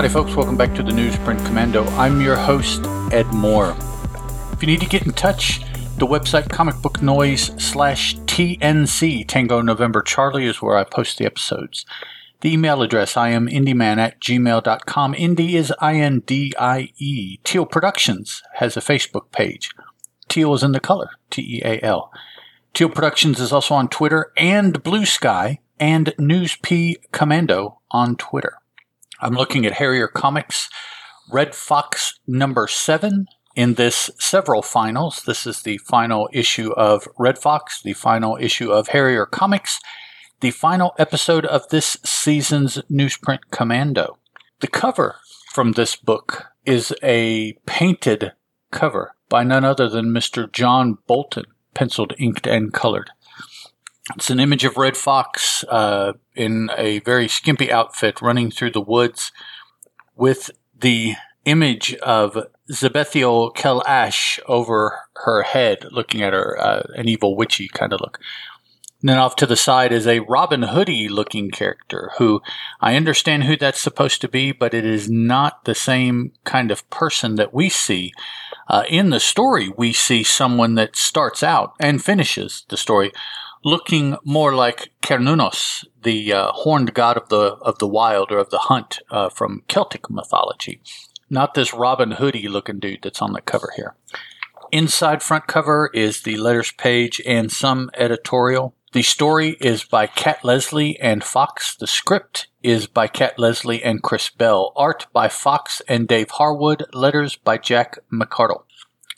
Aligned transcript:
Howdy, 0.00 0.08
folks. 0.14 0.34
Welcome 0.34 0.56
back 0.56 0.74
to 0.76 0.82
the 0.82 0.92
Newsprint 0.92 1.44
Commando. 1.44 1.84
I'm 1.88 2.22
your 2.22 2.34
host, 2.34 2.86
Ed 3.12 3.26
Moore. 3.34 3.76
If 4.50 4.62
you 4.62 4.66
need 4.66 4.80
to 4.80 4.88
get 4.88 5.04
in 5.04 5.12
touch, 5.12 5.60
the 5.98 6.06
website 6.06 6.48
comicbooknoise 6.48 7.60
slash 7.60 8.16
TNC, 8.20 9.28
Tango 9.28 9.60
November 9.60 10.00
Charlie, 10.00 10.46
is 10.46 10.62
where 10.62 10.78
I 10.78 10.84
post 10.84 11.18
the 11.18 11.26
episodes. 11.26 11.84
The 12.40 12.50
email 12.50 12.80
address, 12.80 13.14
I 13.14 13.28
am 13.28 13.46
indieman 13.46 13.98
at 13.98 14.18
gmail.com. 14.22 15.12
Indie 15.16 15.52
is 15.52 15.70
I-N-D-I-E. 15.82 17.40
Teal 17.44 17.66
Productions 17.66 18.42
has 18.54 18.78
a 18.78 18.80
Facebook 18.80 19.30
page. 19.32 19.68
Teal 20.30 20.54
is 20.54 20.62
in 20.62 20.72
the 20.72 20.80
color, 20.80 21.10
T-E-A-L. 21.28 22.10
Teal 22.72 22.88
Productions 22.88 23.38
is 23.38 23.52
also 23.52 23.74
on 23.74 23.86
Twitter 23.86 24.32
and 24.38 24.82
Blue 24.82 25.04
Sky 25.04 25.58
and 25.78 26.14
News 26.18 26.56
P 26.62 26.96
Commando 27.12 27.80
on 27.90 28.16
Twitter. 28.16 28.59
I'm 29.22 29.34
looking 29.34 29.66
at 29.66 29.74
Harrier 29.74 30.08
Comics, 30.08 30.70
Red 31.30 31.54
Fox 31.54 32.18
number 32.26 32.66
seven. 32.66 33.26
In 33.54 33.74
this 33.74 34.10
several 34.18 34.62
finals, 34.62 35.24
this 35.26 35.46
is 35.46 35.62
the 35.62 35.76
final 35.78 36.30
issue 36.32 36.72
of 36.72 37.06
Red 37.18 37.36
Fox, 37.36 37.82
the 37.82 37.92
final 37.92 38.38
issue 38.40 38.72
of 38.72 38.88
Harrier 38.88 39.26
Comics, 39.26 39.78
the 40.40 40.52
final 40.52 40.94
episode 40.98 41.44
of 41.44 41.68
this 41.68 41.98
season's 42.02 42.78
Newsprint 42.90 43.40
Commando. 43.50 44.16
The 44.60 44.68
cover 44.68 45.16
from 45.52 45.72
this 45.72 45.96
book 45.96 46.46
is 46.64 46.94
a 47.02 47.54
painted 47.66 48.32
cover 48.70 49.14
by 49.28 49.42
none 49.42 49.64
other 49.64 49.88
than 49.88 50.06
Mr. 50.06 50.50
John 50.50 50.96
Bolton, 51.06 51.44
penciled, 51.74 52.14
inked, 52.18 52.46
and 52.46 52.72
colored. 52.72 53.10
It's 54.16 54.30
an 54.30 54.40
image 54.40 54.64
of 54.64 54.76
Red 54.76 54.96
Fox 54.96 55.64
uh, 55.68 56.14
in 56.34 56.70
a 56.76 56.98
very 57.00 57.28
skimpy 57.28 57.70
outfit 57.70 58.20
running 58.20 58.50
through 58.50 58.72
the 58.72 58.80
woods 58.80 59.32
with 60.16 60.50
the 60.78 61.14
image 61.44 61.94
of 61.96 62.36
Zebethiel 62.70 63.54
Kelash 63.54 64.40
over 64.46 65.00
her 65.24 65.42
head, 65.42 65.86
looking 65.90 66.22
at 66.22 66.32
her, 66.32 66.58
uh, 66.60 66.82
an 66.94 67.08
evil 67.08 67.36
witchy 67.36 67.68
kind 67.68 67.92
of 67.92 68.00
look. 68.00 68.18
And 69.00 69.08
then 69.08 69.18
off 69.18 69.36
to 69.36 69.46
the 69.46 69.56
side 69.56 69.92
is 69.92 70.06
a 70.06 70.20
Robin 70.20 70.62
Hoodie 70.62 71.08
looking 71.08 71.50
character 71.50 72.10
who 72.18 72.42
I 72.80 72.96
understand 72.96 73.44
who 73.44 73.56
that's 73.56 73.80
supposed 73.80 74.20
to 74.20 74.28
be, 74.28 74.52
but 74.52 74.74
it 74.74 74.84
is 74.84 75.08
not 75.08 75.64
the 75.64 75.74
same 75.74 76.32
kind 76.44 76.70
of 76.70 76.88
person 76.90 77.36
that 77.36 77.54
we 77.54 77.70
see. 77.70 78.12
Uh, 78.68 78.84
in 78.88 79.08
the 79.08 79.20
story, 79.20 79.72
we 79.76 79.92
see 79.94 80.22
someone 80.22 80.74
that 80.74 80.96
starts 80.96 81.42
out 81.42 81.72
and 81.80 82.04
finishes 82.04 82.66
the 82.68 82.76
story 82.76 83.10
looking 83.64 84.16
more 84.24 84.54
like 84.54 84.90
Cernunnos, 85.02 85.84
the 86.02 86.32
uh, 86.32 86.52
horned 86.52 86.94
god 86.94 87.16
of 87.16 87.28
the 87.28 87.56
of 87.62 87.78
the 87.78 87.88
wild 87.88 88.30
or 88.30 88.38
of 88.38 88.50
the 88.50 88.58
hunt 88.58 89.00
uh, 89.10 89.28
from 89.28 89.62
Celtic 89.68 90.10
mythology. 90.10 90.80
Not 91.28 91.54
this 91.54 91.72
Robin 91.72 92.12
Hoodie 92.12 92.48
looking 92.48 92.80
dude 92.80 93.02
that's 93.02 93.22
on 93.22 93.32
the 93.32 93.40
cover 93.40 93.72
here. 93.76 93.94
Inside 94.72 95.22
front 95.22 95.46
cover 95.46 95.90
is 95.94 96.22
the 96.22 96.36
letters 96.36 96.72
page 96.72 97.20
and 97.26 97.50
some 97.50 97.90
editorial. 97.94 98.74
The 98.92 99.02
story 99.02 99.56
is 99.60 99.84
by 99.84 100.08
Cat 100.08 100.44
Leslie 100.44 100.98
and 101.00 101.22
Fox. 101.22 101.76
The 101.76 101.86
script 101.86 102.48
is 102.62 102.88
by 102.88 103.06
Cat 103.06 103.38
Leslie 103.38 103.82
and 103.82 104.02
Chris 104.02 104.28
Bell. 104.30 104.72
Art 104.74 105.06
by 105.12 105.28
Fox 105.28 105.80
and 105.86 106.08
Dave 106.08 106.30
Harwood. 106.30 106.84
Letters 106.92 107.36
by 107.36 107.58
Jack 107.58 107.98
McArdle. 108.12 108.64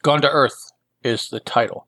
Gone 0.02 0.20
to 0.20 0.28
Earth 0.28 0.72
is 1.02 1.30
the 1.30 1.40
title. 1.40 1.86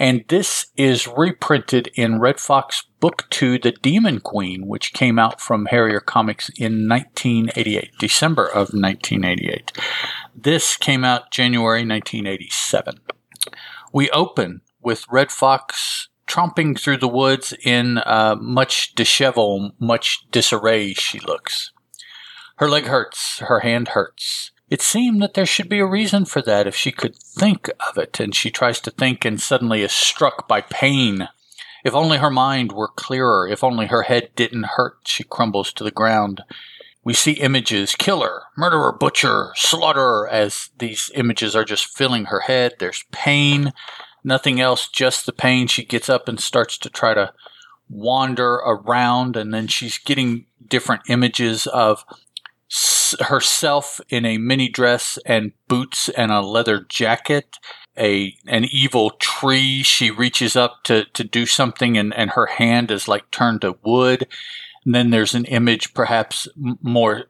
And 0.00 0.24
this 0.28 0.66
is 0.76 1.08
reprinted 1.08 1.90
in 1.96 2.20
Red 2.20 2.38
Fox 2.38 2.84
Book 3.00 3.26
2, 3.30 3.58
The 3.58 3.72
Demon 3.72 4.20
Queen, 4.20 4.68
which 4.68 4.92
came 4.92 5.18
out 5.18 5.40
from 5.40 5.66
Harrier 5.66 5.98
Comics 5.98 6.50
in 6.50 6.88
1988, 6.88 7.90
December 7.98 8.44
of 8.44 8.72
1988. 8.72 9.72
This 10.36 10.76
came 10.76 11.02
out 11.02 11.32
January 11.32 11.84
1987. 11.84 13.00
We 13.92 14.08
open 14.10 14.60
with 14.80 15.04
Red 15.10 15.32
Fox 15.32 16.08
tromping 16.28 16.78
through 16.78 16.98
the 16.98 17.08
woods 17.08 17.52
in 17.64 17.98
uh, 17.98 18.36
much 18.40 18.94
dishevel, 18.94 19.72
much 19.80 20.30
disarray 20.30 20.94
she 20.94 21.18
looks. 21.18 21.72
Her 22.58 22.68
leg 22.68 22.84
hurts, 22.84 23.40
her 23.40 23.60
hand 23.60 23.88
hurts. 23.88 24.52
It 24.70 24.82
seemed 24.82 25.22
that 25.22 25.34
there 25.34 25.46
should 25.46 25.68
be 25.68 25.78
a 25.78 25.86
reason 25.86 26.24
for 26.24 26.42
that 26.42 26.66
if 26.66 26.76
she 26.76 26.92
could 26.92 27.16
think 27.16 27.70
of 27.88 27.96
it, 27.96 28.20
and 28.20 28.34
she 28.34 28.50
tries 28.50 28.80
to 28.80 28.90
think 28.90 29.24
and 29.24 29.40
suddenly 29.40 29.82
is 29.82 29.92
struck 29.92 30.46
by 30.46 30.60
pain. 30.60 31.28
If 31.84 31.94
only 31.94 32.18
her 32.18 32.30
mind 32.30 32.72
were 32.72 32.88
clearer, 32.88 33.48
if 33.48 33.64
only 33.64 33.86
her 33.86 34.02
head 34.02 34.30
didn't 34.36 34.74
hurt, 34.76 34.98
she 35.04 35.24
crumbles 35.24 35.72
to 35.74 35.84
the 35.84 35.90
ground. 35.90 36.42
We 37.02 37.14
see 37.14 37.32
images 37.32 37.94
killer, 37.94 38.42
murderer, 38.56 38.92
butcher, 38.92 39.52
slaughterer 39.54 40.28
as 40.28 40.68
these 40.78 41.10
images 41.14 41.56
are 41.56 41.64
just 41.64 41.86
filling 41.86 42.26
her 42.26 42.40
head. 42.40 42.74
There's 42.78 43.04
pain, 43.10 43.72
nothing 44.22 44.60
else, 44.60 44.88
just 44.88 45.24
the 45.24 45.32
pain. 45.32 45.68
She 45.68 45.84
gets 45.84 46.10
up 46.10 46.28
and 46.28 46.38
starts 46.38 46.76
to 46.78 46.90
try 46.90 47.14
to 47.14 47.32
wander 47.88 48.56
around, 48.56 49.36
and 49.36 49.54
then 49.54 49.68
she's 49.68 49.96
getting 49.96 50.44
different 50.68 51.02
images 51.08 51.66
of 51.68 52.04
herself 53.20 54.00
in 54.08 54.24
a 54.24 54.38
mini 54.38 54.68
dress 54.68 55.18
and 55.24 55.52
boots 55.66 56.08
and 56.10 56.30
a 56.30 56.40
leather 56.40 56.84
jacket 56.88 57.56
a 57.98 58.34
an 58.46 58.64
evil 58.64 59.10
tree. 59.10 59.82
She 59.82 60.10
reaches 60.10 60.56
up 60.56 60.84
to 60.84 61.04
to 61.06 61.24
do 61.24 61.46
something 61.46 61.98
and 61.98 62.14
and 62.14 62.30
her 62.30 62.46
hand 62.46 62.90
is 62.90 63.08
like 63.08 63.30
turned 63.30 63.62
to 63.62 63.76
wood. 63.82 64.26
And 64.84 64.94
then 64.94 65.10
there's 65.10 65.34
an 65.34 65.44
image 65.46 65.92
perhaps 65.92 66.48
more 66.80 67.24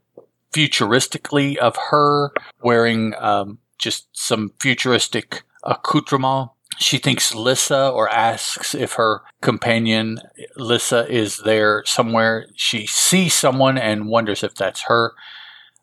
futuristically 0.53 1.57
of 1.57 1.77
her 1.91 2.31
wearing 2.63 3.15
um, 3.19 3.59
just 3.79 4.09
some 4.13 4.53
futuristic 4.61 5.43
accoutrement 5.65 6.51
she 6.79 6.99
thinks 6.99 7.35
Lissa 7.35 7.89
or 7.91 8.09
asks 8.09 8.75
if 8.75 8.95
her 8.95 9.23
companion 9.41 10.19
Lissa 10.57 11.11
is 11.13 11.39
there 11.39 11.83
somewhere. 11.85 12.47
She 12.55 12.87
sees 12.87 13.35
someone 13.35 13.77
and 13.77 14.09
wonders 14.09 14.43
if 14.43 14.55
that's 14.55 14.85
her 14.85 15.15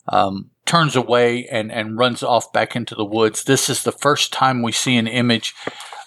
um, 0.08 0.52
turns 0.66 0.96
away 0.96 1.48
and, 1.48 1.72
and 1.72 1.98
runs 1.98 2.24
off 2.24 2.52
back 2.54 2.76
into 2.76 2.96
the 2.96 3.06
woods. 3.06 3.44
This 3.44 3.70
is 3.70 3.84
the 3.84 3.92
first 3.92 4.34
time 4.34 4.62
we 4.62 4.72
see 4.72 4.98
an 4.98 5.08
image 5.08 5.54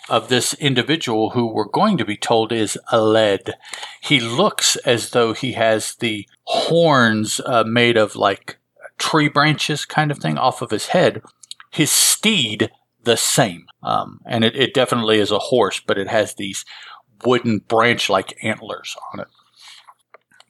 of 0.09 0.29
this 0.29 0.55
individual 0.55 1.31
who 1.31 1.47
we're 1.47 1.69
going 1.69 1.99
to 1.99 2.05
be 2.05 2.17
told 2.17 2.51
is 2.51 2.79
Aled. 2.91 3.53
He 4.01 4.21
looks 4.21 4.77
as 4.77 5.11
though 5.11 5.35
he 5.35 5.53
has 5.53 5.95
the 5.97 6.27
horns 6.45 7.41
uh, 7.45 7.65
made 7.65 7.97
of 7.97 8.17
like 8.17 8.59
tree 8.99 9.29
branches 9.29 9.85
kind 9.85 10.11
of 10.11 10.19
thing 10.19 10.39
off 10.39 10.63
of 10.63 10.71
his 10.71 10.89
head. 10.89 11.23
His 11.71 11.93
steed, 11.93 12.71
the 13.09 13.17
same. 13.17 13.67
Um, 13.83 14.21
and 14.27 14.45
it, 14.45 14.55
it 14.55 14.75
definitely 14.75 15.19
is 15.19 15.33
a 15.33 15.39
horse, 15.39 15.81
but 15.81 15.99
it 15.99 16.09
has 16.09 16.35
these 16.35 16.65
wooden 17.25 17.59
branch 17.59 18.09
like 18.09 18.39
antlers 18.45 18.95
on 19.13 19.21
it 19.21 19.29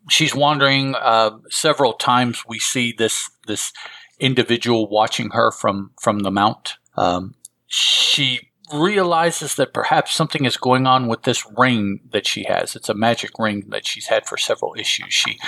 she's 0.09 0.35
wandering 0.35 0.95
uh, 0.95 1.39
several 1.51 1.93
times. 1.93 2.45
We 2.47 2.59
see 2.59 2.93
this 2.93 3.31
this 3.47 3.73
individual 4.19 4.89
watching 4.89 5.31
her 5.31 5.51
from 5.51 5.93
from 6.01 6.21
the 6.21 6.31
mount. 6.31 6.77
Um, 6.97 7.35
she 7.67 8.51
realizes 8.75 9.55
that 9.55 9.73
perhaps 9.73 10.15
something 10.15 10.45
is 10.45 10.59
going 10.59 10.87
on 10.87 11.09
with 11.09 11.23
this 11.23 11.47
ring 11.57 12.01
that 12.13 12.27
she 12.27 12.45
has. 12.45 12.77
It's 12.77 12.91
a 12.91 12.95
magic 12.95 13.31
ring 13.39 13.65
that 13.69 13.87
she's 13.87 14.09
had 14.09 14.27
for 14.27 14.37
several 14.37 14.75
issues. 14.77 15.13
She 15.13 15.39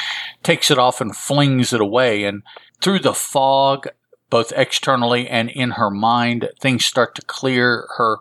takes 0.43 0.71
it 0.71 0.79
off 0.79 1.01
and 1.01 1.15
flings 1.15 1.73
it 1.73 1.81
away, 1.81 2.25
and 2.25 2.43
through 2.81 3.01
the 3.01 3.15
fog, 3.15 3.89
both 4.31 4.53
externally 4.57 5.29
and 5.29 5.51
in 5.51 5.73
her 5.73 5.91
mind, 5.91 6.51
things 6.61 6.85
start 6.85 7.15
to 7.17 7.23
clear. 7.23 7.89
Her 7.97 8.19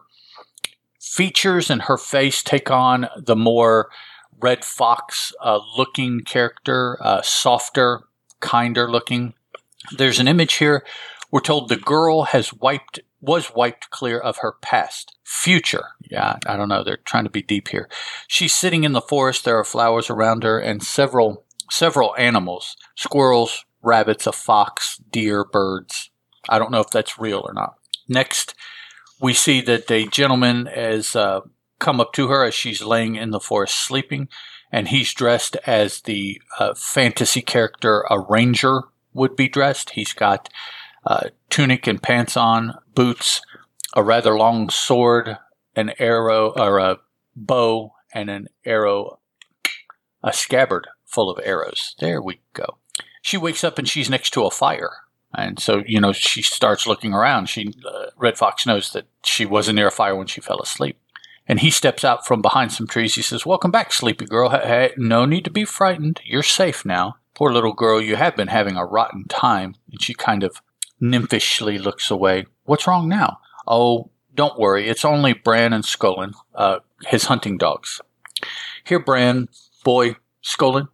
features 1.00 1.69
and 1.69 1.83
her 1.83 1.97
face 1.97 2.44
take 2.44 2.69
on 2.69 3.07
the 3.17 3.35
more 3.35 3.89
red 4.41 4.65
fox 4.65 5.33
uh, 5.41 5.59
looking 5.77 6.21
character, 6.21 6.97
uh, 7.01 7.21
softer, 7.21 8.01
kinder 8.39 8.89
looking. 8.89 9.33
There's 9.95 10.19
an 10.19 10.27
image 10.27 10.56
here. 10.56 10.83
We're 11.31 11.41
told 11.41 11.69
the 11.69 11.77
girl 11.77 12.23
has 12.23 12.53
wiped 12.53 13.00
was 13.21 13.53
wiped 13.53 13.89
clear 13.89 14.17
of 14.17 14.38
her 14.38 14.53
past. 14.62 15.17
Future. 15.23 15.89
Yeah, 16.09 16.38
I 16.45 16.55
don't 16.55 16.69
know. 16.69 16.83
They're 16.83 16.97
trying 17.03 17.25
to 17.25 17.29
be 17.29 17.41
deep 17.41 17.67
here. 17.67 17.89
She's 18.27 18.53
sitting 18.53 18.83
in 18.83 18.94
the 18.94 19.01
forest. 19.01 19.44
There 19.44 19.57
are 19.59 19.65
flowers 19.65 20.09
around 20.09 20.44
her 20.44 20.57
and 20.57 20.81
several 20.81 21.44
several 21.69 22.15
animals. 22.17 22.75
Squirrels, 22.95 23.65
rabbits, 23.81 24.27
a 24.27 24.31
fox, 24.31 25.01
deer, 25.11 25.45
birds. 25.45 26.09
I 26.47 26.59
don't 26.59 26.71
know 26.71 26.81
if 26.81 26.89
that's 26.89 27.19
real 27.19 27.41
or 27.43 27.53
not. 27.53 27.75
Next, 28.07 28.55
we 29.21 29.33
see 29.33 29.61
that 29.61 29.89
a 29.91 30.07
gentleman 30.07 30.65
has 30.67 31.15
uh, 31.15 31.41
come 31.79 31.99
up 31.99 32.13
to 32.13 32.27
her 32.27 32.43
as 32.43 32.53
she's 32.53 32.81
laying 32.81 33.15
in 33.15 33.31
the 33.31 33.39
forest 33.39 33.85
sleeping, 33.85 34.27
and 34.71 34.87
he's 34.87 35.13
dressed 35.13 35.55
as 35.65 36.01
the 36.01 36.41
uh, 36.59 36.73
fantasy 36.75 37.41
character 37.41 38.05
a 38.09 38.19
ranger 38.19 38.81
would 39.13 39.35
be 39.35 39.47
dressed. 39.47 39.91
He's 39.91 40.13
got 40.13 40.49
uh, 41.05 41.29
tunic 41.49 41.87
and 41.87 42.01
pants 42.01 42.35
on, 42.35 42.75
boots, 42.95 43.41
a 43.95 44.03
rather 44.03 44.37
long 44.37 44.69
sword, 44.69 45.37
an 45.75 45.93
arrow 45.99 46.51
or 46.51 46.79
a 46.79 46.97
bow, 47.35 47.93
and 48.13 48.29
an 48.29 48.47
arrow, 48.65 49.19
a 50.23 50.33
scabbard 50.33 50.87
full 51.05 51.29
of 51.29 51.39
arrows. 51.43 51.95
There 51.99 52.21
we 52.21 52.41
go. 52.53 52.78
She 53.29 53.37
wakes 53.37 53.63
up 53.63 53.77
and 53.77 53.87
she's 53.87 54.09
next 54.09 54.31
to 54.31 54.43
a 54.43 54.49
fire. 54.49 54.89
And 55.35 55.59
so, 55.59 55.83
you 55.85 56.01
know, 56.01 56.11
she 56.11 56.41
starts 56.41 56.87
looking 56.87 57.13
around. 57.13 57.47
She, 57.47 57.71
uh, 57.87 58.07
Red 58.17 58.39
Fox 58.39 58.65
knows 58.65 58.91
that 58.93 59.05
she 59.23 59.45
wasn't 59.45 59.75
near 59.75 59.89
a 59.89 59.91
fire 59.91 60.15
when 60.15 60.25
she 60.25 60.41
fell 60.41 60.59
asleep. 60.59 60.97
And 61.47 61.59
he 61.59 61.69
steps 61.69 62.03
out 62.03 62.25
from 62.25 62.41
behind 62.41 62.71
some 62.71 62.87
trees. 62.87 63.13
He 63.13 63.21
says, 63.21 63.45
Welcome 63.45 63.69
back, 63.69 63.93
sleepy 63.93 64.25
girl. 64.25 64.49
Hey, 64.49 64.67
hey, 64.67 64.93
no 64.97 65.25
need 65.25 65.43
to 65.45 65.51
be 65.51 65.63
frightened. 65.63 66.21
You're 66.25 66.41
safe 66.41 66.83
now. 66.83 67.17
Poor 67.35 67.53
little 67.53 67.73
girl, 67.73 68.01
you 68.01 68.15
have 68.15 68.35
been 68.35 68.47
having 68.47 68.77
a 68.77 68.85
rotten 68.85 69.25
time. 69.27 69.75
And 69.91 70.01
she 70.01 70.15
kind 70.15 70.43
of 70.43 70.61
nymphishly 70.99 71.77
looks 71.77 72.09
away. 72.09 72.47
What's 72.63 72.87
wrong 72.87 73.07
now? 73.07 73.41
Oh, 73.67 74.09
don't 74.33 74.59
worry. 74.59 74.89
It's 74.89 75.05
only 75.05 75.33
Bran 75.33 75.71
and 75.71 75.83
Skolin, 75.83 76.33
uh, 76.55 76.79
his 77.05 77.25
hunting 77.25 77.59
dogs. 77.59 78.01
Here, 78.83 78.99
Bran, 78.99 79.49
boy, 79.83 80.15
Skolin, 80.43 80.87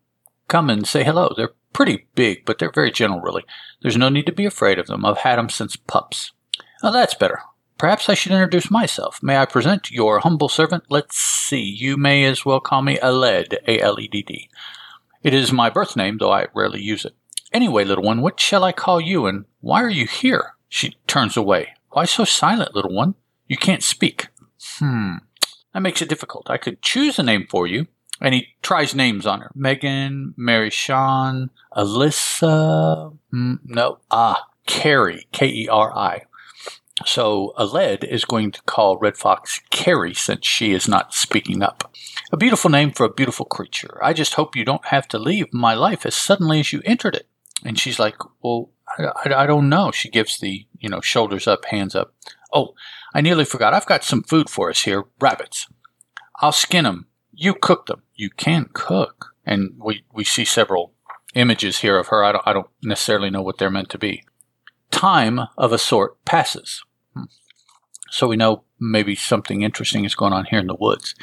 come 0.49 0.69
and 0.69 0.85
say 0.85 1.05
hello. 1.05 1.33
They're 1.35 1.53
pretty 1.75 2.07
big, 2.16 2.45
but 2.45 2.57
they're 2.57 2.72
very 2.72 2.89
gentle, 2.89 3.19
really. 3.19 3.44
There's 3.81 3.98
no 3.98 4.07
need 4.07 4.25
to 4.27 4.31
be 4.31 4.45
afraid 4.45 4.80
of 4.80 4.88
them. 4.88 5.04
I've 5.04 5.18
had 5.18 5.38
them 5.38 5.50
since 5.50 5.75
pups. 5.75 6.31
Oh, 6.81 6.92
that's 6.92 7.16
better. 7.16 7.42
Perhaps 7.77 8.07
I 8.07 8.13
should 8.13 8.31
introduce 8.31 8.72
myself. 8.72 9.22
May 9.22 9.36
I 9.36 9.45
present 9.45 9.92
your 9.92 10.19
humble 10.19 10.48
servant? 10.48 10.86
Let's 10.89 11.18
see. 11.18 11.62
You 11.62 11.98
may 11.98 12.24
as 12.24 12.45
well 12.45 12.62
call 12.62 12.81
me 12.81 12.98
Aled, 13.04 13.56
A-L-E-D-D. 13.68 14.50
It 15.22 15.33
is 15.33 15.51
my 15.51 15.69
birth 15.69 15.98
name, 15.98 16.18
though 16.18 16.31
I 16.31 16.48
rarely 16.56 16.81
use 16.81 17.04
it. 17.04 17.13
Anyway, 17.51 17.83
little 17.83 18.06
one, 18.06 18.21
what 18.21 18.39
shall 18.39 18.63
I 18.63 18.71
call 18.71 19.01
you, 19.01 19.25
and 19.25 19.44
why 19.60 19.83
are 19.83 19.89
you 19.89 20.07
here? 20.07 20.54
She 20.69 20.95
turns 21.07 21.36
away. 21.36 21.74
Why 21.89 22.06
so 22.06 22.24
silent, 22.24 22.74
little 22.74 22.95
one? 22.95 23.16
You 23.48 23.57
can't 23.57 23.83
speak. 23.83 24.30
Hmm. 24.78 25.16
That 25.74 25.81
makes 25.81 26.01
it 26.01 26.07
difficult. 26.07 26.50
I 26.50 26.56
could 26.56 26.81
choose 26.81 27.19
a 27.19 27.24
name 27.24 27.48
for 27.50 27.68
you. 27.68 27.88
And 28.21 28.33
he 28.33 28.47
tries 28.62 28.95
names 28.95 29.25
on 29.25 29.41
her. 29.41 29.51
Megan, 29.56 30.33
Mary 30.38 30.69
Sean, 30.69 31.50
Alyssa, 31.75 33.17
mm, 33.33 33.59
no, 33.65 34.00
ah, 34.09 34.47
Carrie, 34.65 35.27
K-E-R-I. 35.31 36.23
So 37.06 37.53
Aled 37.57 38.06
is 38.06 38.23
going 38.23 38.51
to 38.51 38.62
call 38.63 38.97
Red 38.97 39.17
Fox 39.17 39.59
Carrie 39.69 40.13
since 40.13 40.47
she 40.47 40.71
is 40.71 40.88
not 40.88 41.13
speaking 41.13 41.62
up. 41.62 41.91
A 42.31 42.38
beautiful 42.38 42.69
name 42.69 42.91
for 42.91 43.06
a 43.06 43.13
beautiful 43.13 43.45
creature. 43.45 44.00
I 44.01 44.13
just 44.13 44.35
hope 44.35 44.56
you 44.56 44.63
don't 44.63 44.85
have 44.85 45.07
to 45.09 45.19
leave 45.19 45.53
my 45.53 45.73
life 45.73 46.06
as 46.06 46.15
suddenly 46.15 46.61
as 46.61 46.71
you 46.71 46.81
entered 46.85 47.15
it. 47.15 47.27
And 47.65 47.77
she's 47.77 48.00
like, 48.00 48.15
well, 48.41 48.71
I, 48.97 49.03
I, 49.03 49.44
I 49.44 49.45
don't 49.45 49.68
know. 49.68 49.91
She 49.91 50.09
gives 50.09 50.39
the, 50.39 50.65
you 50.79 50.88
know, 50.88 51.01
shoulders 51.01 51.47
up, 51.47 51.65
hands 51.65 51.95
up. 51.95 52.13
Oh, 52.53 52.75
I 53.13 53.19
nearly 53.19 53.45
forgot. 53.45 53.73
I've 53.73 53.85
got 53.85 54.03
some 54.03 54.23
food 54.23 54.50
for 54.50 54.69
us 54.69 54.83
here. 54.83 55.03
Rabbits. 55.19 55.68
I'll 56.39 56.53
skin 56.53 56.85
them. 56.85 57.07
You 57.35 57.53
cook 57.53 57.87
them. 57.87 58.03
You 58.15 58.29
can 58.29 58.69
cook. 58.73 59.35
And 59.45 59.73
we, 59.77 60.03
we 60.13 60.23
see 60.23 60.45
several 60.45 60.93
images 61.35 61.79
here 61.79 61.97
of 61.97 62.07
her. 62.07 62.23
I 62.23 62.31
don't, 62.31 62.43
I 62.47 62.53
don't 62.53 62.69
necessarily 62.83 63.29
know 63.29 63.41
what 63.41 63.57
they're 63.57 63.69
meant 63.69 63.89
to 63.89 63.97
be 63.97 64.23
time 64.91 65.41
of 65.57 65.73
a 65.73 65.77
sort 65.77 66.23
passes. 66.25 66.83
Hmm. 67.13 67.23
So 68.09 68.27
we 68.27 68.37
know 68.37 68.63
maybe 68.79 69.15
something 69.15 69.61
interesting 69.61 70.05
is 70.05 70.15
going 70.15 70.33
on 70.33 70.45
here 70.45 70.59
in 70.59 70.67
the 70.67 70.75
woods. 70.75 71.15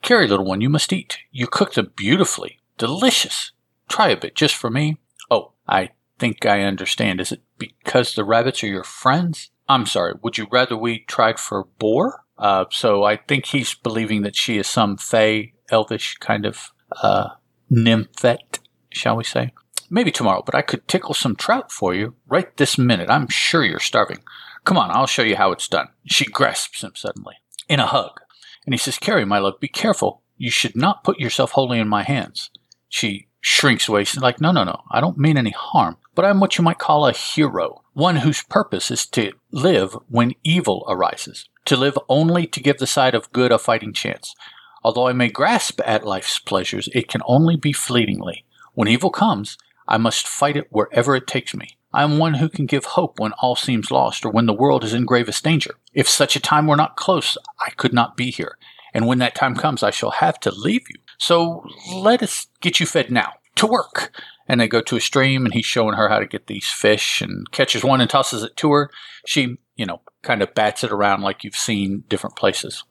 Carrie, 0.00 0.26
little 0.26 0.46
one, 0.46 0.60
you 0.60 0.68
must 0.68 0.92
eat. 0.92 1.18
You 1.30 1.46
cooked 1.46 1.74
them 1.74 1.92
beautifully. 1.94 2.58
Delicious. 2.78 3.52
Try 3.88 4.08
a 4.08 4.16
bit 4.16 4.34
just 4.34 4.56
for 4.56 4.70
me. 4.70 4.96
Oh, 5.30 5.52
I 5.68 5.90
think 6.18 6.46
I 6.46 6.62
understand. 6.62 7.20
Is 7.20 7.32
it 7.32 7.42
because 7.58 8.14
the 8.14 8.24
rabbits 8.24 8.64
are 8.64 8.68
your 8.68 8.84
friends? 8.84 9.50
I'm 9.68 9.86
sorry. 9.86 10.14
Would 10.22 10.38
you 10.38 10.46
rather 10.50 10.76
we 10.76 11.00
tried 11.00 11.38
for 11.38 11.64
boar? 11.78 12.24
Uh, 12.42 12.64
so 12.70 13.04
I 13.04 13.16
think 13.16 13.46
he's 13.46 13.72
believing 13.72 14.22
that 14.22 14.34
she 14.34 14.58
is 14.58 14.66
some 14.66 14.96
fey, 14.96 15.54
elvish 15.70 16.16
kind 16.16 16.44
of 16.44 16.72
uh, 17.00 17.28
nymphette, 17.70 18.58
shall 18.90 19.16
we 19.16 19.22
say? 19.22 19.52
Maybe 19.88 20.10
tomorrow, 20.10 20.42
but 20.44 20.56
I 20.56 20.62
could 20.62 20.88
tickle 20.88 21.14
some 21.14 21.36
trout 21.36 21.70
for 21.70 21.94
you 21.94 22.16
right 22.26 22.54
this 22.56 22.76
minute. 22.76 23.08
I'm 23.08 23.28
sure 23.28 23.64
you're 23.64 23.78
starving. 23.78 24.24
Come 24.64 24.76
on, 24.76 24.90
I'll 24.90 25.06
show 25.06 25.22
you 25.22 25.36
how 25.36 25.52
it's 25.52 25.68
done. 25.68 25.88
She 26.06 26.24
grasps 26.24 26.82
him 26.82 26.92
suddenly 26.96 27.36
in 27.68 27.78
a 27.78 27.86
hug. 27.86 28.20
And 28.66 28.74
he 28.74 28.78
says, 28.78 28.98
Carrie, 28.98 29.24
my 29.24 29.38
love, 29.38 29.60
be 29.60 29.68
careful. 29.68 30.22
You 30.36 30.50
should 30.50 30.74
not 30.74 31.04
put 31.04 31.20
yourself 31.20 31.52
wholly 31.52 31.78
in 31.78 31.88
my 31.88 32.02
hands. 32.02 32.50
She 32.88 33.28
shrinks 33.40 33.88
away. 33.88 34.04
Like, 34.16 34.40
no, 34.40 34.50
no, 34.50 34.64
no. 34.64 34.82
I 34.90 35.00
don't 35.00 35.18
mean 35.18 35.38
any 35.38 35.50
harm, 35.50 35.96
but 36.16 36.24
I'm 36.24 36.40
what 36.40 36.58
you 36.58 36.64
might 36.64 36.78
call 36.78 37.06
a 37.06 37.12
hero. 37.12 37.82
One 37.92 38.16
whose 38.16 38.42
purpose 38.42 38.90
is 38.90 39.06
to 39.06 39.32
live 39.52 39.96
when 40.08 40.34
evil 40.42 40.84
arises. 40.88 41.48
To 41.66 41.76
live 41.76 41.98
only 42.08 42.46
to 42.46 42.60
give 42.60 42.78
the 42.78 42.86
side 42.86 43.14
of 43.14 43.32
good 43.32 43.52
a 43.52 43.58
fighting 43.58 43.92
chance. 43.92 44.34
Although 44.82 45.06
I 45.06 45.12
may 45.12 45.28
grasp 45.28 45.80
at 45.84 46.04
life's 46.04 46.38
pleasures, 46.38 46.88
it 46.92 47.08
can 47.08 47.22
only 47.24 47.56
be 47.56 47.72
fleetingly. 47.72 48.44
When 48.74 48.88
evil 48.88 49.10
comes, 49.10 49.56
I 49.86 49.96
must 49.98 50.26
fight 50.26 50.56
it 50.56 50.68
wherever 50.70 51.14
it 51.14 51.26
takes 51.26 51.54
me. 51.54 51.76
I 51.94 52.02
am 52.02 52.18
one 52.18 52.34
who 52.34 52.48
can 52.48 52.66
give 52.66 52.84
hope 52.84 53.20
when 53.20 53.32
all 53.34 53.54
seems 53.54 53.90
lost 53.90 54.24
or 54.24 54.32
when 54.32 54.46
the 54.46 54.54
world 54.54 54.82
is 54.82 54.94
in 54.94 55.04
gravest 55.04 55.44
danger. 55.44 55.74
If 55.92 56.08
such 56.08 56.36
a 56.36 56.40
time 56.40 56.66
were 56.66 56.76
not 56.76 56.96
close, 56.96 57.36
I 57.60 57.70
could 57.70 57.92
not 57.92 58.16
be 58.16 58.30
here. 58.30 58.56
And 58.94 59.06
when 59.06 59.18
that 59.18 59.34
time 59.34 59.54
comes, 59.54 59.82
I 59.82 59.90
shall 59.90 60.12
have 60.12 60.40
to 60.40 60.50
leave 60.50 60.88
you. 60.88 60.96
So 61.18 61.64
let 61.94 62.22
us 62.22 62.46
get 62.60 62.80
you 62.80 62.86
fed 62.86 63.10
now. 63.10 63.34
To 63.56 63.66
work. 63.66 64.12
And 64.52 64.60
they 64.60 64.68
go 64.68 64.82
to 64.82 64.96
a 64.96 65.00
stream 65.00 65.46
and 65.46 65.54
he's 65.54 65.64
showing 65.64 65.96
her 65.96 66.10
how 66.10 66.18
to 66.18 66.26
get 66.26 66.46
these 66.46 66.68
fish 66.68 67.22
and 67.22 67.50
catches 67.52 67.82
one 67.82 68.02
and 68.02 68.10
tosses 68.10 68.42
it 68.42 68.54
to 68.58 68.70
her. 68.72 68.90
She, 69.24 69.56
you 69.76 69.86
know, 69.86 70.02
kind 70.20 70.42
of 70.42 70.52
bats 70.52 70.84
it 70.84 70.92
around 70.92 71.22
like 71.22 71.42
you've 71.42 71.56
seen 71.56 72.04
different 72.10 72.36
places. 72.36 72.84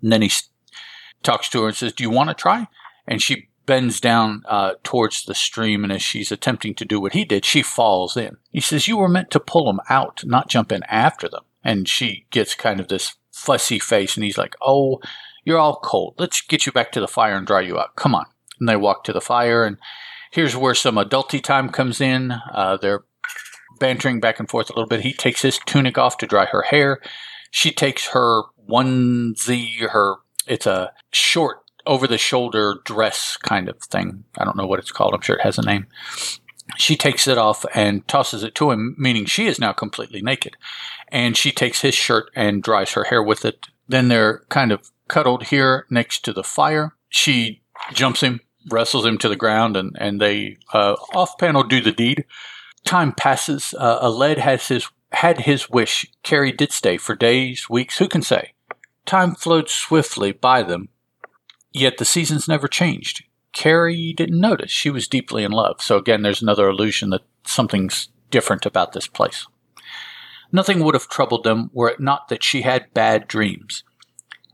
And 0.00 0.10
then 0.10 0.22
he 0.22 0.30
talks 1.22 1.50
to 1.50 1.60
her 1.60 1.68
and 1.68 1.76
says, 1.76 1.92
Do 1.92 2.02
you 2.02 2.08
want 2.08 2.30
to 2.30 2.34
try? 2.34 2.68
And 3.06 3.20
she 3.20 3.50
bends 3.66 4.00
down 4.00 4.42
uh, 4.48 4.72
towards 4.82 5.24
the 5.24 5.34
stream, 5.34 5.84
and 5.84 5.92
as 5.92 6.00
she's 6.00 6.32
attempting 6.32 6.74
to 6.76 6.84
do 6.86 6.98
what 6.98 7.12
he 7.12 7.26
did, 7.26 7.44
she 7.44 7.62
falls 7.62 8.16
in. 8.16 8.38
He 8.50 8.60
says, 8.60 8.88
You 8.88 8.96
were 8.96 9.08
meant 9.08 9.30
to 9.32 9.40
pull 9.40 9.66
them 9.66 9.80
out, 9.90 10.24
not 10.24 10.48
jump 10.48 10.72
in 10.72 10.82
after 10.84 11.28
them. 11.28 11.44
And 11.62 11.86
she 11.86 12.26
gets 12.30 12.54
kind 12.54 12.80
of 12.80 12.88
this 12.88 13.16
fussy 13.32 13.78
face, 13.78 14.16
and 14.16 14.24
he's 14.24 14.38
like, 14.38 14.54
Oh, 14.62 15.00
you're 15.44 15.58
all 15.58 15.80
cold. 15.82 16.14
Let's 16.18 16.40
get 16.40 16.64
you 16.64 16.72
back 16.72 16.90
to 16.92 17.00
the 17.00 17.08
fire 17.08 17.36
and 17.36 17.46
dry 17.46 17.60
you 17.60 17.78
out. 17.78 17.96
Come 17.96 18.14
on. 18.14 18.26
And 18.58 18.68
they 18.68 18.76
walk 18.76 19.04
to 19.04 19.12
the 19.12 19.20
fire, 19.20 19.64
and 19.64 19.76
here's 20.36 20.54
where 20.54 20.74
some 20.74 20.96
adulty 20.96 21.42
time 21.42 21.70
comes 21.70 21.98
in. 21.98 22.30
Uh, 22.52 22.76
they're 22.76 23.04
bantering 23.80 24.20
back 24.20 24.38
and 24.38 24.50
forth 24.50 24.68
a 24.68 24.74
little 24.74 24.86
bit. 24.86 25.00
He 25.00 25.14
takes 25.14 25.40
his 25.40 25.58
tunic 25.64 25.96
off 25.96 26.18
to 26.18 26.26
dry 26.26 26.44
her 26.44 26.60
hair. 26.60 27.00
She 27.50 27.70
takes 27.70 28.08
her 28.08 28.42
onesie, 28.68 29.88
her 29.88 30.16
it's 30.46 30.66
a 30.66 30.92
short 31.10 31.62
over 31.86 32.06
the 32.06 32.18
shoulder 32.18 32.76
dress 32.84 33.38
kind 33.38 33.66
of 33.70 33.80
thing. 33.80 34.24
I 34.36 34.44
don't 34.44 34.58
know 34.58 34.66
what 34.66 34.78
it's 34.78 34.92
called. 34.92 35.14
I'm 35.14 35.22
sure 35.22 35.36
it 35.36 35.42
has 35.42 35.56
a 35.56 35.62
name. 35.62 35.86
She 36.76 36.96
takes 36.96 37.26
it 37.26 37.38
off 37.38 37.64
and 37.74 38.06
tosses 38.06 38.42
it 38.42 38.54
to 38.56 38.70
him, 38.70 38.94
meaning 38.98 39.24
she 39.24 39.46
is 39.46 39.58
now 39.58 39.72
completely 39.72 40.20
naked. 40.20 40.56
And 41.08 41.34
she 41.34 41.50
takes 41.50 41.80
his 41.80 41.94
shirt 41.94 42.30
and 42.36 42.62
dries 42.62 42.92
her 42.92 43.04
hair 43.04 43.22
with 43.22 43.46
it. 43.46 43.68
Then 43.88 44.08
they're 44.08 44.42
kind 44.50 44.70
of 44.70 44.90
cuddled 45.08 45.44
here 45.44 45.86
next 45.88 46.26
to 46.26 46.34
the 46.34 46.44
fire. 46.44 46.94
She 47.08 47.62
jumps 47.94 48.20
him, 48.20 48.40
wrestles 48.70 49.06
him 49.06 49.18
to 49.18 49.28
the 49.28 49.36
ground, 49.36 49.76
and, 49.76 49.96
and 49.98 50.20
they 50.20 50.56
uh, 50.72 50.94
off 51.14 51.38
panel 51.38 51.62
do 51.62 51.80
the 51.80 51.92
deed. 51.92 52.24
Time 52.84 53.12
passes. 53.12 53.74
Uh, 53.78 54.00
Aled 54.00 54.38
has 54.38 54.68
his 54.68 54.88
had 55.12 55.40
his 55.40 55.70
wish. 55.70 56.06
Carrie 56.22 56.52
did 56.52 56.72
stay 56.72 56.96
for 56.96 57.14
days, 57.14 57.68
weeks, 57.70 57.98
who 57.98 58.08
can 58.08 58.22
say? 58.22 58.52
Time 59.04 59.34
flowed 59.34 59.68
swiftly 59.68 60.32
by 60.32 60.62
them, 60.62 60.88
Yet 61.76 61.98
the 61.98 62.06
seasons 62.06 62.48
never 62.48 62.68
changed. 62.68 63.22
Carrie 63.52 64.14
didn't 64.16 64.40
notice. 64.40 64.70
She 64.70 64.88
was 64.88 65.06
deeply 65.06 65.44
in 65.44 65.52
love. 65.52 65.82
So 65.82 65.98
again, 65.98 66.22
there's 66.22 66.40
another 66.40 66.70
illusion 66.70 67.10
that 67.10 67.20
something's 67.44 68.08
different 68.30 68.64
about 68.64 68.94
this 68.94 69.06
place. 69.06 69.46
Nothing 70.50 70.82
would 70.82 70.94
have 70.94 71.10
troubled 71.10 71.44
them 71.44 71.70
were 71.74 71.90
it 71.90 72.00
not 72.00 72.28
that 72.28 72.42
she 72.42 72.62
had 72.62 72.94
bad 72.94 73.28
dreams. 73.28 73.84